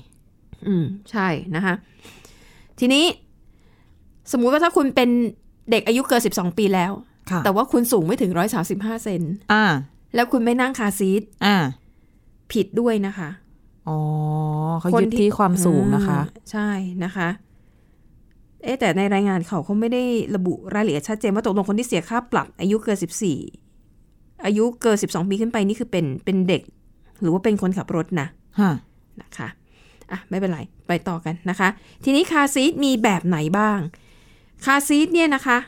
[0.66, 1.74] อืม ใช่นะคะ
[2.78, 3.04] ทีนี้
[4.32, 5.10] สมมุติว่าถ้าคุณเป็น
[5.70, 6.92] เด็กอายุเกิน 12 ปีแล้ว
[7.30, 8.30] ค่ะแต่ว่าคุณสูงไม่ถึง
[8.68, 9.64] 135 เซนอ่า
[10.14, 11.56] แล้วคุณไม่นั่งคาร์ซีทอ่า
[12.52, 13.28] ผิดด้วยนะคะ
[13.88, 13.98] อ๋อ
[14.80, 16.68] เขายึดที่ความสูงนะคะอืมใช่
[17.04, 17.28] นะคะ
[18.64, 20.02] เอ๊ะแต่ในรายงานเขาเขาไม่ได้
[20.36, 23.38] ระบุรายละเอียดชัดเจนว่าตกลงคนที่เสียค่าปรับอายุเกินสิบสี่
[24.44, 26.62] อายุเกินสิบสองปีขึ้นไปนี่คือเป็นเป็นเด็ก
[27.20, 28.28] หรือว่าเป็นคนขับรถนะ
[28.60, 28.70] ฮะ
[29.20, 29.48] นะคะ
[30.10, 31.68] อะไม่เป็นไร ไปต่อกันนะคะ
[32.04, 33.78] ทีนี้คาร์ซีทมีแบบไหนบ้าง
[34.64, 35.58] คาร์ซีทเนี่ยนะคะ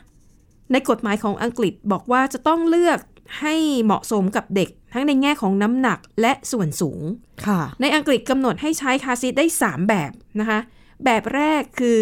[0.71, 2.99] ในกฎหมายของอังกฤษบอกว่าจะต้องเลือก
[3.39, 3.55] ให้
[3.85, 7.01] เหมาะสมกับเด็ก ทั้งในแง่ของน้ำหนักและส่วนสูง
[7.45, 10.59] ค่ะในอังกฤษกำหนดให้ใช้คาร์ซีทได้ 3 แบบนะคะ
[11.05, 12.01] แบบแรกคือ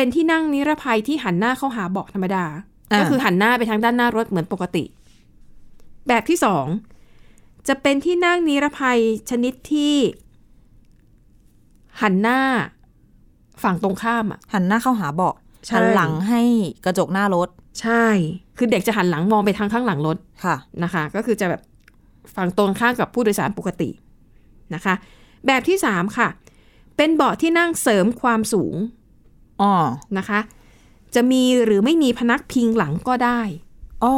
[0.00, 2.44] เป็นที่นั่งนิรภัยที่หันหน้าเข้าหาเบาะธรรมดา
[2.90, 4.84] อ่าก็คือหันหน้าไปทางด้านหน้ารถเหมือนปกติ
[6.08, 6.66] แบบที่สอง
[7.68, 8.98] จะเป็นที่นั่งนิรภัย
[9.30, 9.94] ชนิดที่
[12.00, 12.40] หันหน้า
[13.62, 15.34] ฝั่งตรงข้ามอะ หันหน้าเข้าหาเบาะ
[15.66, 16.42] ใช่หันหลังให้
[16.84, 17.48] กระจกหน้ารถ
[17.80, 18.04] ใช่
[18.56, 21.62] คือเด็กจะหันหลังมองไปทางข้างหลังรถค่ะนะคะ ก็คือจะแบบ
[22.36, 23.90] ฝั่งตรงข้ามกับผู้โดยสารปกติ
[24.74, 24.94] นะคะ
[25.46, 26.28] แบบที่สามค่ะ
[26.96, 28.76] เป็นเบาะที่นั่งเสริมความสูง
[29.60, 29.72] อ๋อ
[30.18, 30.40] นะคะ
[31.14, 33.40] จะมีหรือไม่มีพนักพิงหลังก็ได้
[34.04, 34.14] อ๋อ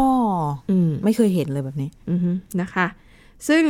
[0.71, 2.87] อืมไม่เคยเห็นเลยแบบนี้ อือฮึนะคะ
[3.49, 3.65] ซึ่ง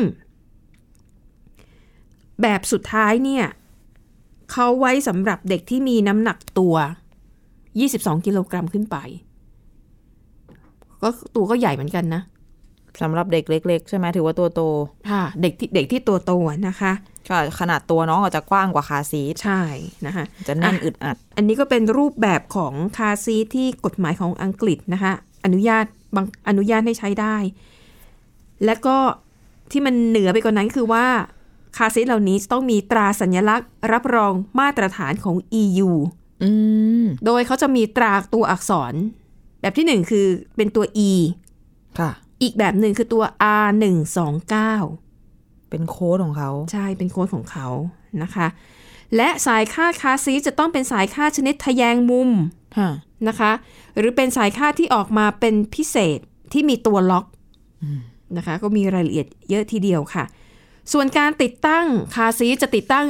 [2.42, 3.44] แบบสุดท้ายเนี่ย
[4.52, 6.74] เขาไว้สำหรับเด็กที่มีน้ำหนักตัว
[7.50, 8.96] 22 กิโลกรัมขึ้นไป
[11.02, 12.22] ก็ตัวก็ใหญ่เหมือนกันนะ
[13.00, 14.62] สำหรับเด็กเล็ก ๆ ใช่ไหมถือว่าตัวโต
[15.10, 16.32] ค่ะเด็กที่เด็กที่ตัวโต
[16.68, 16.92] นะคะ
[17.30, 19.60] ก็ขนาดตัวน้องอาจจะกว้างกว่าคาร์ซีทใช่
[20.06, 25.12] นะคะจะแน่นอะอึดอัด อันนี้ก็เป็นรูปแบบของคาร์ซีทที่กฎหมายของอังกฤษนะคะ
[25.44, 25.84] อนุญาต
[26.16, 27.36] บางอนุญาตให้ใช้ได้
[28.64, 28.96] และก็
[29.70, 31.06] ที่มันเหนือไปกว่านั้นคือว่า
[31.76, 35.90] คาร์ซีทเหล่านี้จะต้องมีตราสัญลักษณ์ รับรองมาตรฐานของ EU
[36.42, 36.50] อื
[37.02, 38.94] มโดยเขาจะมีตราตัวอักษร
[39.60, 40.26] แบบที่หนึ่งคือ
[40.56, 41.10] เป็นตัว E
[41.98, 42.10] ค่ะ
[42.42, 43.24] อีกแบบหนึ่งคือตัว
[43.62, 47.68] R 1 2 9เป็นโค้ดของเขา ใช่เป็นโค้ดของเขา
[48.22, 48.46] นะคะ
[49.16, 52.30] และสายคาดคาร์ซีทจะต้องเป็นสายคาดชนิดทะแยงมุม
[52.78, 52.90] ฮะ
[53.28, 53.52] นะคะ
[53.98, 56.18] หรือเป็นสายคาดที่ออกมาเป็นพิเศษ
[56.52, 57.26] ที่มีตัวล็อก
[58.36, 60.24] นะคะ ก็มีรายละเอียดเยอะทีเดียวค่ะ
[60.92, 63.06] ส่วนการติดตั้งคาร์ซีทจะติดตั้ง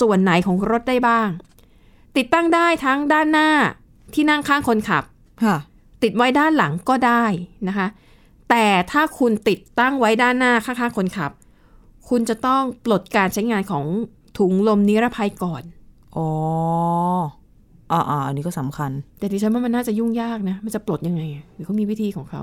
[0.00, 1.28] ส่วนไหนของรถได้บ้าง
[2.16, 3.50] ติดตั้งได้ทั้งด้านหน้า
[4.14, 5.04] ที่นั่งข้างคนขับ
[5.44, 5.56] ค่ะ
[6.02, 7.24] ติดไว้ด้านหลังก็ได้
[7.68, 7.86] นะคะ
[8.50, 11.32] แต่ถ้าคุณติดตั้งไว้ด้านหน้าข้างๆคนขับ
[12.08, 13.84] คุณจะต้องปลดการใช้งานของ
[14.38, 15.62] ถุงลมนิรภัยก่อน
[16.16, 16.28] อ๋อ
[17.92, 22.42] อ่าอ่าอันนี้ก็สำคัญ แต่ดิฉันว่ามันน่าจะยุ่งยากนะ มันจะปลดยังไงอะหรือเขามีวิธีของเขา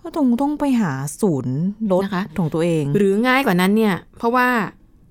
[0.00, 1.56] ก็ต้องต้องไปหาศูนย์
[1.92, 4.48] รถนะคะของตัวเอง หรือง่ายกว่านั้นเนี่ย เพราะว่า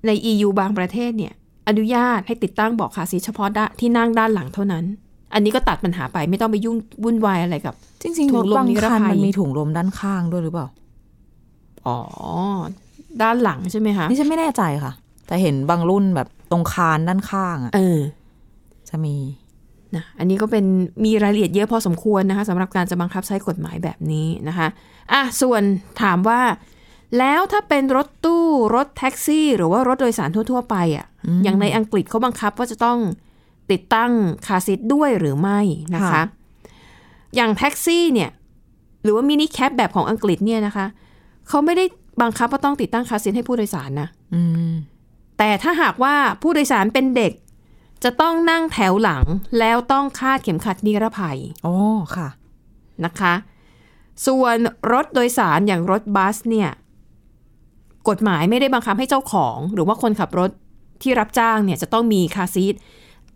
[0.06, 1.32] ใน EU บางประเทศเนี่ย
[1.68, 4.84] อนุญาตให้ติดตั้งเบาะคาร์ซีทเฉพาะด้านที่นั่งด้านหลังเท่านั้น
[5.34, 10.66] อันนี้ก็ตัดปัญหาไปไม่ต้องไปยุ่งวุ่นวายอะไรกับ จริงถุๆรงถลมบางนิรคันภัยมันมีถุงลมด้านข้างด้วยหรือเปล่า
[11.86, 11.98] อ๋อ
[13.22, 14.92] ด้านหลังใช่ไหมคะนี่ฉันไม่แน่ใจค่ะ
[15.26, 18.00] แต่เห็นบางรุ่นแบบตรงคานด้านข้างอะเออ
[18.88, 19.16] จะมี
[19.96, 20.64] นะอันนี้ก็เป็น
[21.04, 24.68] มีรายละเอียดเยอะพอสมควรนะคะสำหรับการจะบังคับใช้กฎหมายแบบนี้นะคะ
[25.12, 25.62] อะส่วน
[26.02, 26.40] ถามว่า
[27.18, 31.06] แล้วถ้าเป็นรถตู้รถแท็กซี่ หรือว่ารถโดยสารทั่ว ๆ ไปอะ
[31.44, 32.98] อย่างในอังกฤษเขาบังคับว่าจะต้อง
[33.72, 34.12] ติดตั้ง
[34.46, 35.60] คาร์ซีทด้วยหรือไม่
[35.94, 36.22] นะคะค่ะ
[37.36, 38.30] อย่างแท็กซี่เนี่ย
[39.02, 40.86] หรือว่า minicab แบบของอังกฤษเนี่ยนะคะ
[41.48, 41.84] เขาไม่ได้
[42.22, 44.74] บังคับว่าต้องติดตั้งคาร์ซีทให้ผู้โดยสารนะอืม
[45.38, 47.32] แต่ถ้าหากว่าผู้โดยสารเป็นเด็ก
[48.04, 49.24] จะต้องนั่งแถวหลัง
[49.58, 51.74] แล้วต้องคาดเข็มขัดนิรภัยอ๋อ
[52.16, 52.28] ค่ะ
[53.04, 53.34] นะคะ
[54.26, 54.56] ส่วน
[54.92, 56.70] รถโดยสารอย่างรถบัสเนี่ย
[58.08, 60.50] กฎหมายไม่ได้บังคับให้เจ้าของ หรือว่าคนขับรถ
[61.02, 62.74] ที่รับจ้างเนี่ยจะต้องมีคาร์ซีท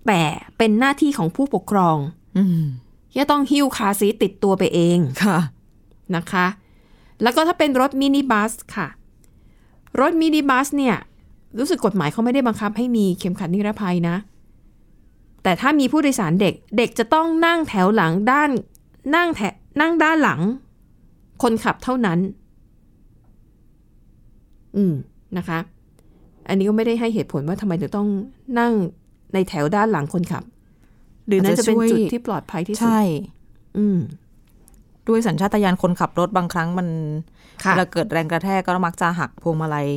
[0.07, 0.23] แต่
[0.59, 1.97] เป็นหน้าที่ของผู้ปกครอง
[2.37, 2.67] อืม
[3.11, 5.39] ที่จะต้องหิ้วคาร์ซีทติดตัวไปเองค่ะ
[6.17, 6.47] นะคะ
[7.23, 8.89] แล้วก็ถ้าเป็นรถมินิบัสค่ะ
[10.01, 10.97] รถมินิบัสเนี่ย
[11.59, 14.17] รู้สึกกฎหมายเขาไม่ได้บังคับให้มีเข็มขัดนิรภัยนะ
[15.43, 18.51] แต่ถ้ามีผู้โดยสารเด็ก เด็กจะต้องนั่งแถวหลังด้าน
[19.17, 19.41] นั่งแถ
[19.81, 20.41] นั่งด้านหลัง
[21.43, 22.19] คนขับเท่านั้น
[24.77, 24.95] อืม
[25.37, 25.59] นะคะ
[26.49, 28.09] อันนี้ก็ไม่ได้ให้เหตุผลว่าทำไมถึงต้อง
[28.59, 28.73] นั่ง
[29.35, 30.45] ในแถวด้านหลังคนขับ
[31.27, 33.01] หรือนั่นจะเป็นอาจจะช่วยจุดที่ปลอดภัยที่สุด ใช่
[33.79, 33.99] อืม
[35.09, 36.89] ด้วยสัญชาตญาณคนขับรถบางครั้งมัน
[37.65, 39.89] ค่ะเวลาเกิดแรงกระแทกก็มักจะหักพวงมาลัย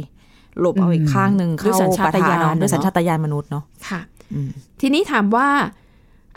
[0.59, 4.01] หลบเอาอีกข้างหนึ่งด้วยเข้าสัญชาปะตทะญาณเนาะด้วยอะเนาะสัญชาตญาณมนุษย์เนาะค่ะ
[4.33, 4.49] อืม
[4.81, 5.47] ทีนี้ถามว่า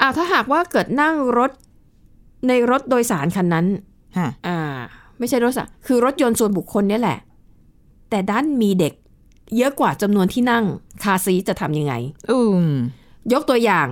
[0.01, 1.51] อ้าวถ้าหากว่าเกิดนั่งรถ
[2.49, 3.67] ในรถโดยสารคันนั้น
[4.19, 4.59] ฮะอ่า
[5.19, 7.19] ไม่ใช่รถสารคือรถยนต์ส่วนบุคคลเนี่ยแหละ
[8.11, 8.93] แต่ด้านมีเด็ก
[9.57, 10.65] เยอะกว่าจำนวนที่นั่ง
[11.05, 11.95] คาร์ซีทจะทำยังไง
[12.31, 12.39] อื
[12.71, 12.73] ม
[13.33, 13.89] ยกตัวอย่าง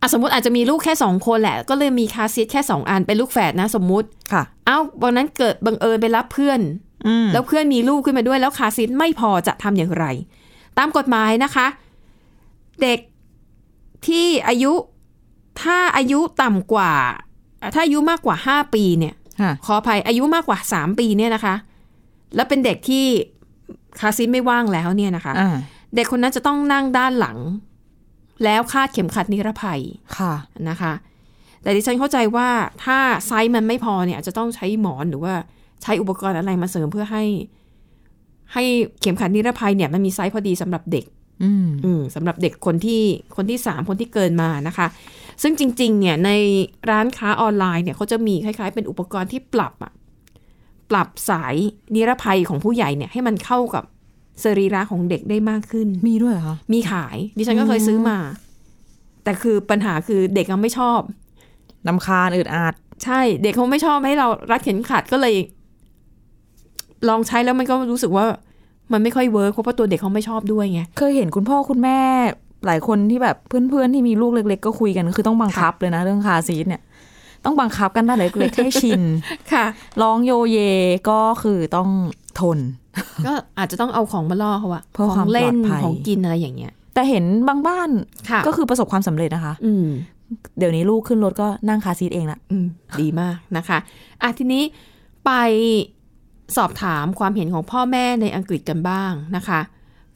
[0.00, 6.60] อะสมมติอาจจะมีลูกแค่สองคนแหละ ก็เลยมีคาร์ซีทแค่สองอันเป็นลูกแฝดนะ สมมุติค่ะ เอ้าวันนั้นเกิดบังเอิญไปรับเพื่อน
[7.06, 10.04] อืมแล้วเพื่อนมีลูกขึ้นมาด้วย แล้วคาร์ซีทไม่พอจะทำอย่างไร
[10.78, 11.66] ตามกฎหมายนะคะ
[12.82, 12.98] เด็ก
[14.06, 14.72] ที่อายุ
[15.62, 16.92] ถ้าอายุต่ำกว่า
[17.74, 21.54] ถ้าอายุมากกว่า5ปีเนี่ยค่ะขออภัยอายุมากกว่า3ปีเนี่ยนะคะ
[22.34, 23.06] แล้วเป็นเด็กที่
[24.00, 25.56] คาร์ซีทไม่ว่างแล้วเนี่ยนะคะอ่า
[25.94, 27.38] เด็กคนนั้นจะต้องนั่งด้านหลัง
[28.44, 29.80] แล้วคาดเข็มขัดนิรภัย
[30.18, 30.34] ค่ะ
[30.68, 30.92] นะคะ
[31.62, 32.48] แต่ดิฉันเข้าใจว่า
[32.84, 35.34] ถ้าไซส์มันไม่พอเนี่ยอาจจะต้องใช้หมอนหรือว่า
[35.82, 37.24] ใช้อุปกรณ์อะไรมาเสริมเพื่อให้
[38.52, 38.64] ให้
[39.00, 41.04] เข็มขัดนิรภัยเนี่ยมันมีไซส์พอดีสำหรับเด็ก
[41.44, 43.02] อืมอืมสำหรับเด็กคนที่
[43.36, 44.86] คนที่สามคนที่เกินมานะคะ
[45.42, 46.30] ซึ่งจริง ๆ เนี่ยใน
[46.90, 49.92] ร้านค้าออนไลน์เนี่ยเขาจะมีคล้าย ๆ เป็นอุปกรณ์ที่ปรับอะ
[50.92, 51.54] ปรับสาย
[51.94, 53.84] นิรภัยของผู้ใหญ่เนี่ยให้มันเข้ากับ
[54.44, 58.18] สรีระของเด็กได้มากขึ้น มีด้วยเหรอคะมีขาย ดิฉันก็เคยซื้อมา
[59.24, 61.00] แต่คือปัญหาคือเด็กยังไม่ชอบ
[61.86, 62.74] รำคาญอึดอัด
[63.04, 65.34] ใช่ เด็กเขาไม่ชอบให้เรารัดเข็มขัดก็เลย
[67.08, 68.24] ลองใช้แล้วมันก็รู้สึกว่า
[68.92, 71.98] มันไม่ค่อย work เพราะว่าตัวเด็กเขาไม่ชอบด้วยไง เคยเห็นคุณพ่อคุณแม่
[72.66, 76.82] หลายคนที่แบบเพื่อนๆที่มีลูกเล็ก ๆ ก็คุยกันคือต้องบังคับเลยนะเรื่องคาร์ซีทเนี่ย
[77.44, 79.02] ต้องบังคับกันแต่เล็กๆให้ชิน
[79.52, 79.64] ค่ะ
[80.02, 80.58] ร้องโยเย
[81.10, 81.88] ก็คือต้อง
[82.40, 82.58] ทน
[83.26, 87.90] ก็อาจจะต้องเอาของมาล่อเขาอะเพื่อความงเล่นปลอดภัยของเล่นของกินอะไรอย่างเงี้ย แต่เห็นบางบ้าน
[88.30, 89.86] ค่ะก็คือประสบความสำเร็จนะคะ อืม
[90.58, 92.66] เดี๋ยวนี้ลูกขึ้นรถก็นั่งคาร์ซีทเองละอืม
[93.00, 93.78] ดีมากนะคะ
[94.22, 94.62] อะทีนี้
[95.26, 95.30] ไป
[96.56, 99.60] สอบถามความเห็นของพ่อแม่ในอังกฤษกันบ้างนะคะ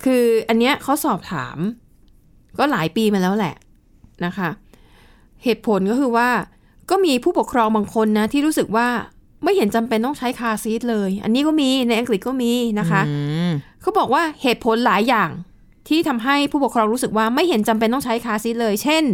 [0.04, 1.58] คืออันเนี้ยเขาสอบถาม
[2.58, 3.54] ก็หลายปีมาแล้วแหละ
[4.26, 4.48] นะคะ
[5.44, 6.28] เหตุผลก็คือว่า
[6.90, 8.88] ก็มีผู้ปกครองบางคนนะ ที่รู้สึกว่า
[9.44, 13.14] ไม่เห็นจำเป็นต้องใช้คาร์ซีทเลย อันนี้ก็มีในอังกฤษก็มีนะคะอื
[13.48, 15.30] มเขาบอกว่าเหตุผลหลายอย่าง
[15.88, 19.04] ที่ทำให้ผู้ปกครองรู้สึกว่าไม่เห็นจำเป็นต้องใช้คาร์ซีทเลย เช่น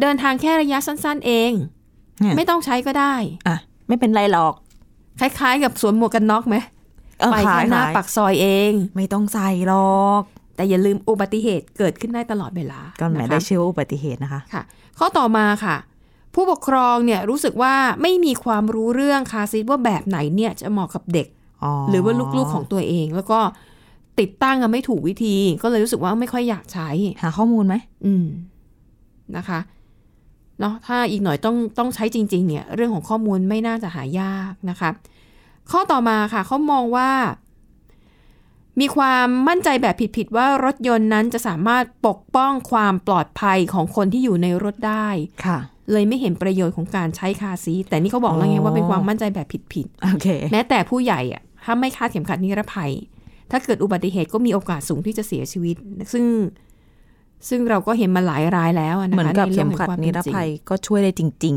[0.00, 1.52] เดินทางแค่ระยะสั้น ๆ เอง
[2.20, 3.14] เนี่ยไม่ต้องใช้ก็ได้
[3.48, 3.56] อะ
[3.88, 4.54] ไม่เป็นไรหรอก
[5.20, 6.56] คล้าย ๆ กับสวมหมวกกันน็อกไหม
[7.20, 10.22] เออไปขายแค่หน้าขายปักซอยเอง ไม่ต้องใส่หรอก
[10.56, 14.62] แต่อย่าลืมอุบัติเหตุเกิดขึ้นได้ตลอดเวลา ก็แหมนะคะได้ชื่อว่าอุบัติเหตุนะคะค่ะ
[14.98, 15.76] ข้อต่อมาค่ะ
[16.34, 21.28] ผู้ปกครองเนี่ยรู้สึกว่าไม่มีความรู้เรื่องคาร์ซีทว่าแบบไหนเนี่ยจะเหมาะกับเด็ก
[21.64, 23.40] อ๋อหรือว่าลูกๆของตัวเอง แล้วก็
[24.20, 26.88] ติดตั้งกันไม่ถูกวิธี ก็เลยรู้สึกว่าไม่ค่อยอยากใช้
[27.22, 27.74] หาข้อมูลไหม
[28.06, 28.26] อืม
[29.36, 29.60] นะคะ
[30.60, 34.90] เนาะถ้าอีกหน่อยต้องต้องใช้จริง ๆ เนี่ย เรื่องของข้อมูลไม่น่าจะหายากนะคะ
[35.70, 37.10] ข้อต่อมาค่ะเขามองว่า
[38.80, 45.08] มีความมั่นใจแบบผิดๆว่ารถยนต์นั้นจะสามารถปกป้องความปลอดภัยของคนที่อยู่ในรถได้
[45.46, 45.58] ค่ะ
[45.92, 52.92] เลยไม่เห็นประโยชน์ของการใช้คาร์ซีทแต่นี่เขาบอกแล้วไงอ๋อว่าเป็นความมั่นใจแบบผิดโอเคๆแม้แต่ผู้ใหญ่อะถ้าไม่คาดเข็มขัดนิรภัย
[53.50, 55.76] ถ้าเกิดอุบัติเหตุก็มีโอกาสสูงที่จะเสียชีวิต
[56.12, 56.24] ซึ่ง
[57.48, 61.56] ซึ่งเราก็เห็นมาหลายรายแล้วนะคะเหมือนกับใรื่เข็งมแห่งขัดวานิรเป็นจงภัยก็ช่วยได้จริง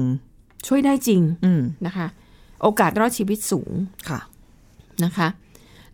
[0.68, 2.08] ช่วยได้จริงๆอืมนะคะ
[2.62, 3.72] โอกาสรอดชีวิตสูง
[4.10, 4.20] ค่ะ
[5.04, 5.28] นะคะ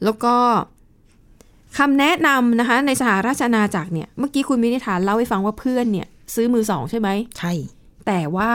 [0.03, 0.35] แล้วก็
[1.77, 7.53] คำแนะนำนะคะ ในสหราชอาณาจักรเนี่ย เมื่อกี้คุณมินิธานเล่าให้ฟังว่าเพื่อนเนี่ย ซื้อมือสองใช่ไหมใช่
[8.07, 8.53] แต่ว่า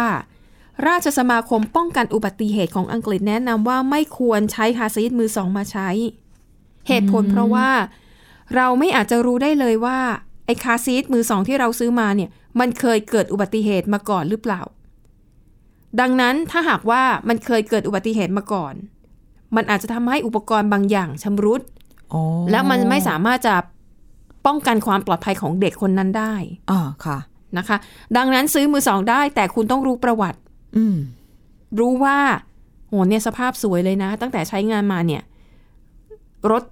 [0.88, 5.88] ราชสมาคมป้องกันอุบัติเหตุของอังกฤษแนะนำว่าไม่ควรใช้คาร์ซีทมือสองมาใช้
[6.88, 7.68] เหตุผลเพราะว่า
[8.56, 9.98] เราไม่อาจจะรู้ได้เลยว่า
[10.46, 14.62] ไอ้คาร์ซีทมือสองที่เราซื้อมาเนี่ย มันเคยเกิดอุบัติเหตุมาก่อนหรือเปล่า
[16.00, 18.74] ดังนั้นถ้าหากว่ามันเคยเกิดอุบัติเหตุมาก่อน
[19.56, 21.62] มันอาจจะทำให้อุปกรณ์บางอย่างชำรุด
[22.12, 23.54] อ๋อแล้วมันไม่สามารถจะ
[24.46, 26.34] ป้องกันความปลอดภัยของเด็กคนนั้นได้
[26.70, 27.18] อ่าค่ะ
[27.58, 27.76] นะคะ
[28.16, 30.38] ดังนั้นซื้อมือสองได้แต่คุณต้องรู้ประวัติ
[30.76, 30.96] อืม
[31.78, 32.18] รู้ว่า
[32.88, 35.22] โหเนี่ยสภาพสวยเลยนะ ตั้งแต่ใช้งานมาเนี่ย
[36.50, 36.62] รถ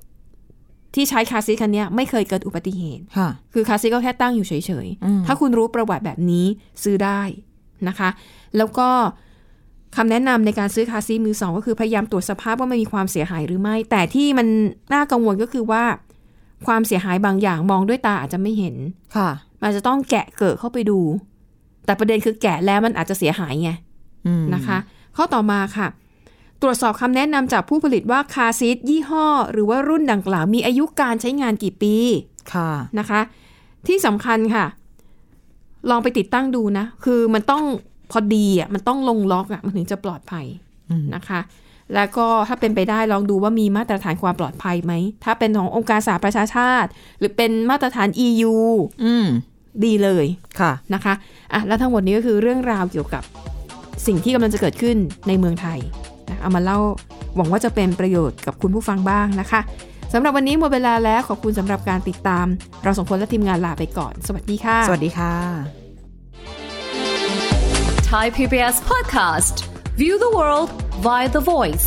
[0.95, 4.61] ที่ใช้คาร์ซีทคันเนี้ยไม่เคยเกิดอุบัติเหตุค่ะ คือคาร์ซีทก็แค่ตั้งอยู่เฉย
[5.05, 6.47] อืมๆถ้าคุณรู้ประวัติแบบนี้
[6.83, 7.21] ซื้อได้
[7.89, 8.09] นะคะ
[8.57, 8.89] แล้วก็
[9.97, 14.47] คำแนะนำในการซื้อคาร์ซีทมือสองก็คือพยายามตรวจสภาพว่ามันมีความเสียหายหรือไม่ แต่ที่มัน
[14.95, 15.83] น่ากังวลก็คือว่า
[16.67, 18.77] ความเสียหายบางอย่างมองด้วยตาอาจจะไม่เห็น
[19.17, 19.31] ค่ะ
[19.63, 21.01] มันจะต้องแกะเกิดเข้าไปดู
[21.85, 23.71] แต่ประเด็นคือแกะแล้วมันอาจจะเสียหายไง
[24.27, 24.79] อืมนะคะ
[25.17, 25.87] ข้อต่อมาค่ะ
[26.63, 31.97] ตรวจสอบคำแนะนำจากผู้ผลิตว่าคาร์ซีทยี่ห้อ หรือว่ารุ่นดังกล่าวมีอายุการใช้งานกี่ปี
[32.53, 33.21] ค่ะนะคะ
[33.87, 34.67] ที่สำคัญค่ะ
[35.91, 37.65] ลองไปติดตั้งดูนะ คือมันต้อง
[38.11, 40.47] พอดีอะมันต้องลงล็อกอะมันถึงจะปลอดภัย
[40.91, 41.41] อืมนะคะ
[41.95, 44.93] แล้วก็ถ้าเป็นไปได้ลองดูว่ามีมาตรฐานความปลอดภัยไหม
[45.25, 48.55] ถ้าเป็นขององค์การสหประชาชาติ หรือเป็นมาตรฐาน EU
[49.05, 49.27] อืม
[49.85, 50.27] ดีเลย
[50.61, 51.15] ค่ะนะคะ
[51.53, 53.23] อะแล้วทั้งหมดนี้ก็คือเรื่องราวเกี่ยวกับ
[54.07, 54.97] สิ่งที่กำลังจะเกิดขึ้น
[55.29, 55.79] ในเมืองไทย
[56.29, 56.79] นะเอามาเล่า
[57.37, 59.61] หวังว่าจะเป็นประโยชน์กับคุณผู้ฟังบ้างนะคะ
[60.13, 62.47] สำหรับวันนี้หมดเวลาแล้วขอบคุณสำหรับการติดตาม
[62.83, 65.35] เราสองคนและทีมงานลาไปก่อน สวัสดีค่ะ สวัสดีค่ะ
[68.11, 69.55] Thai PBS podcast.
[69.95, 70.69] View the world
[71.07, 71.87] via the voice.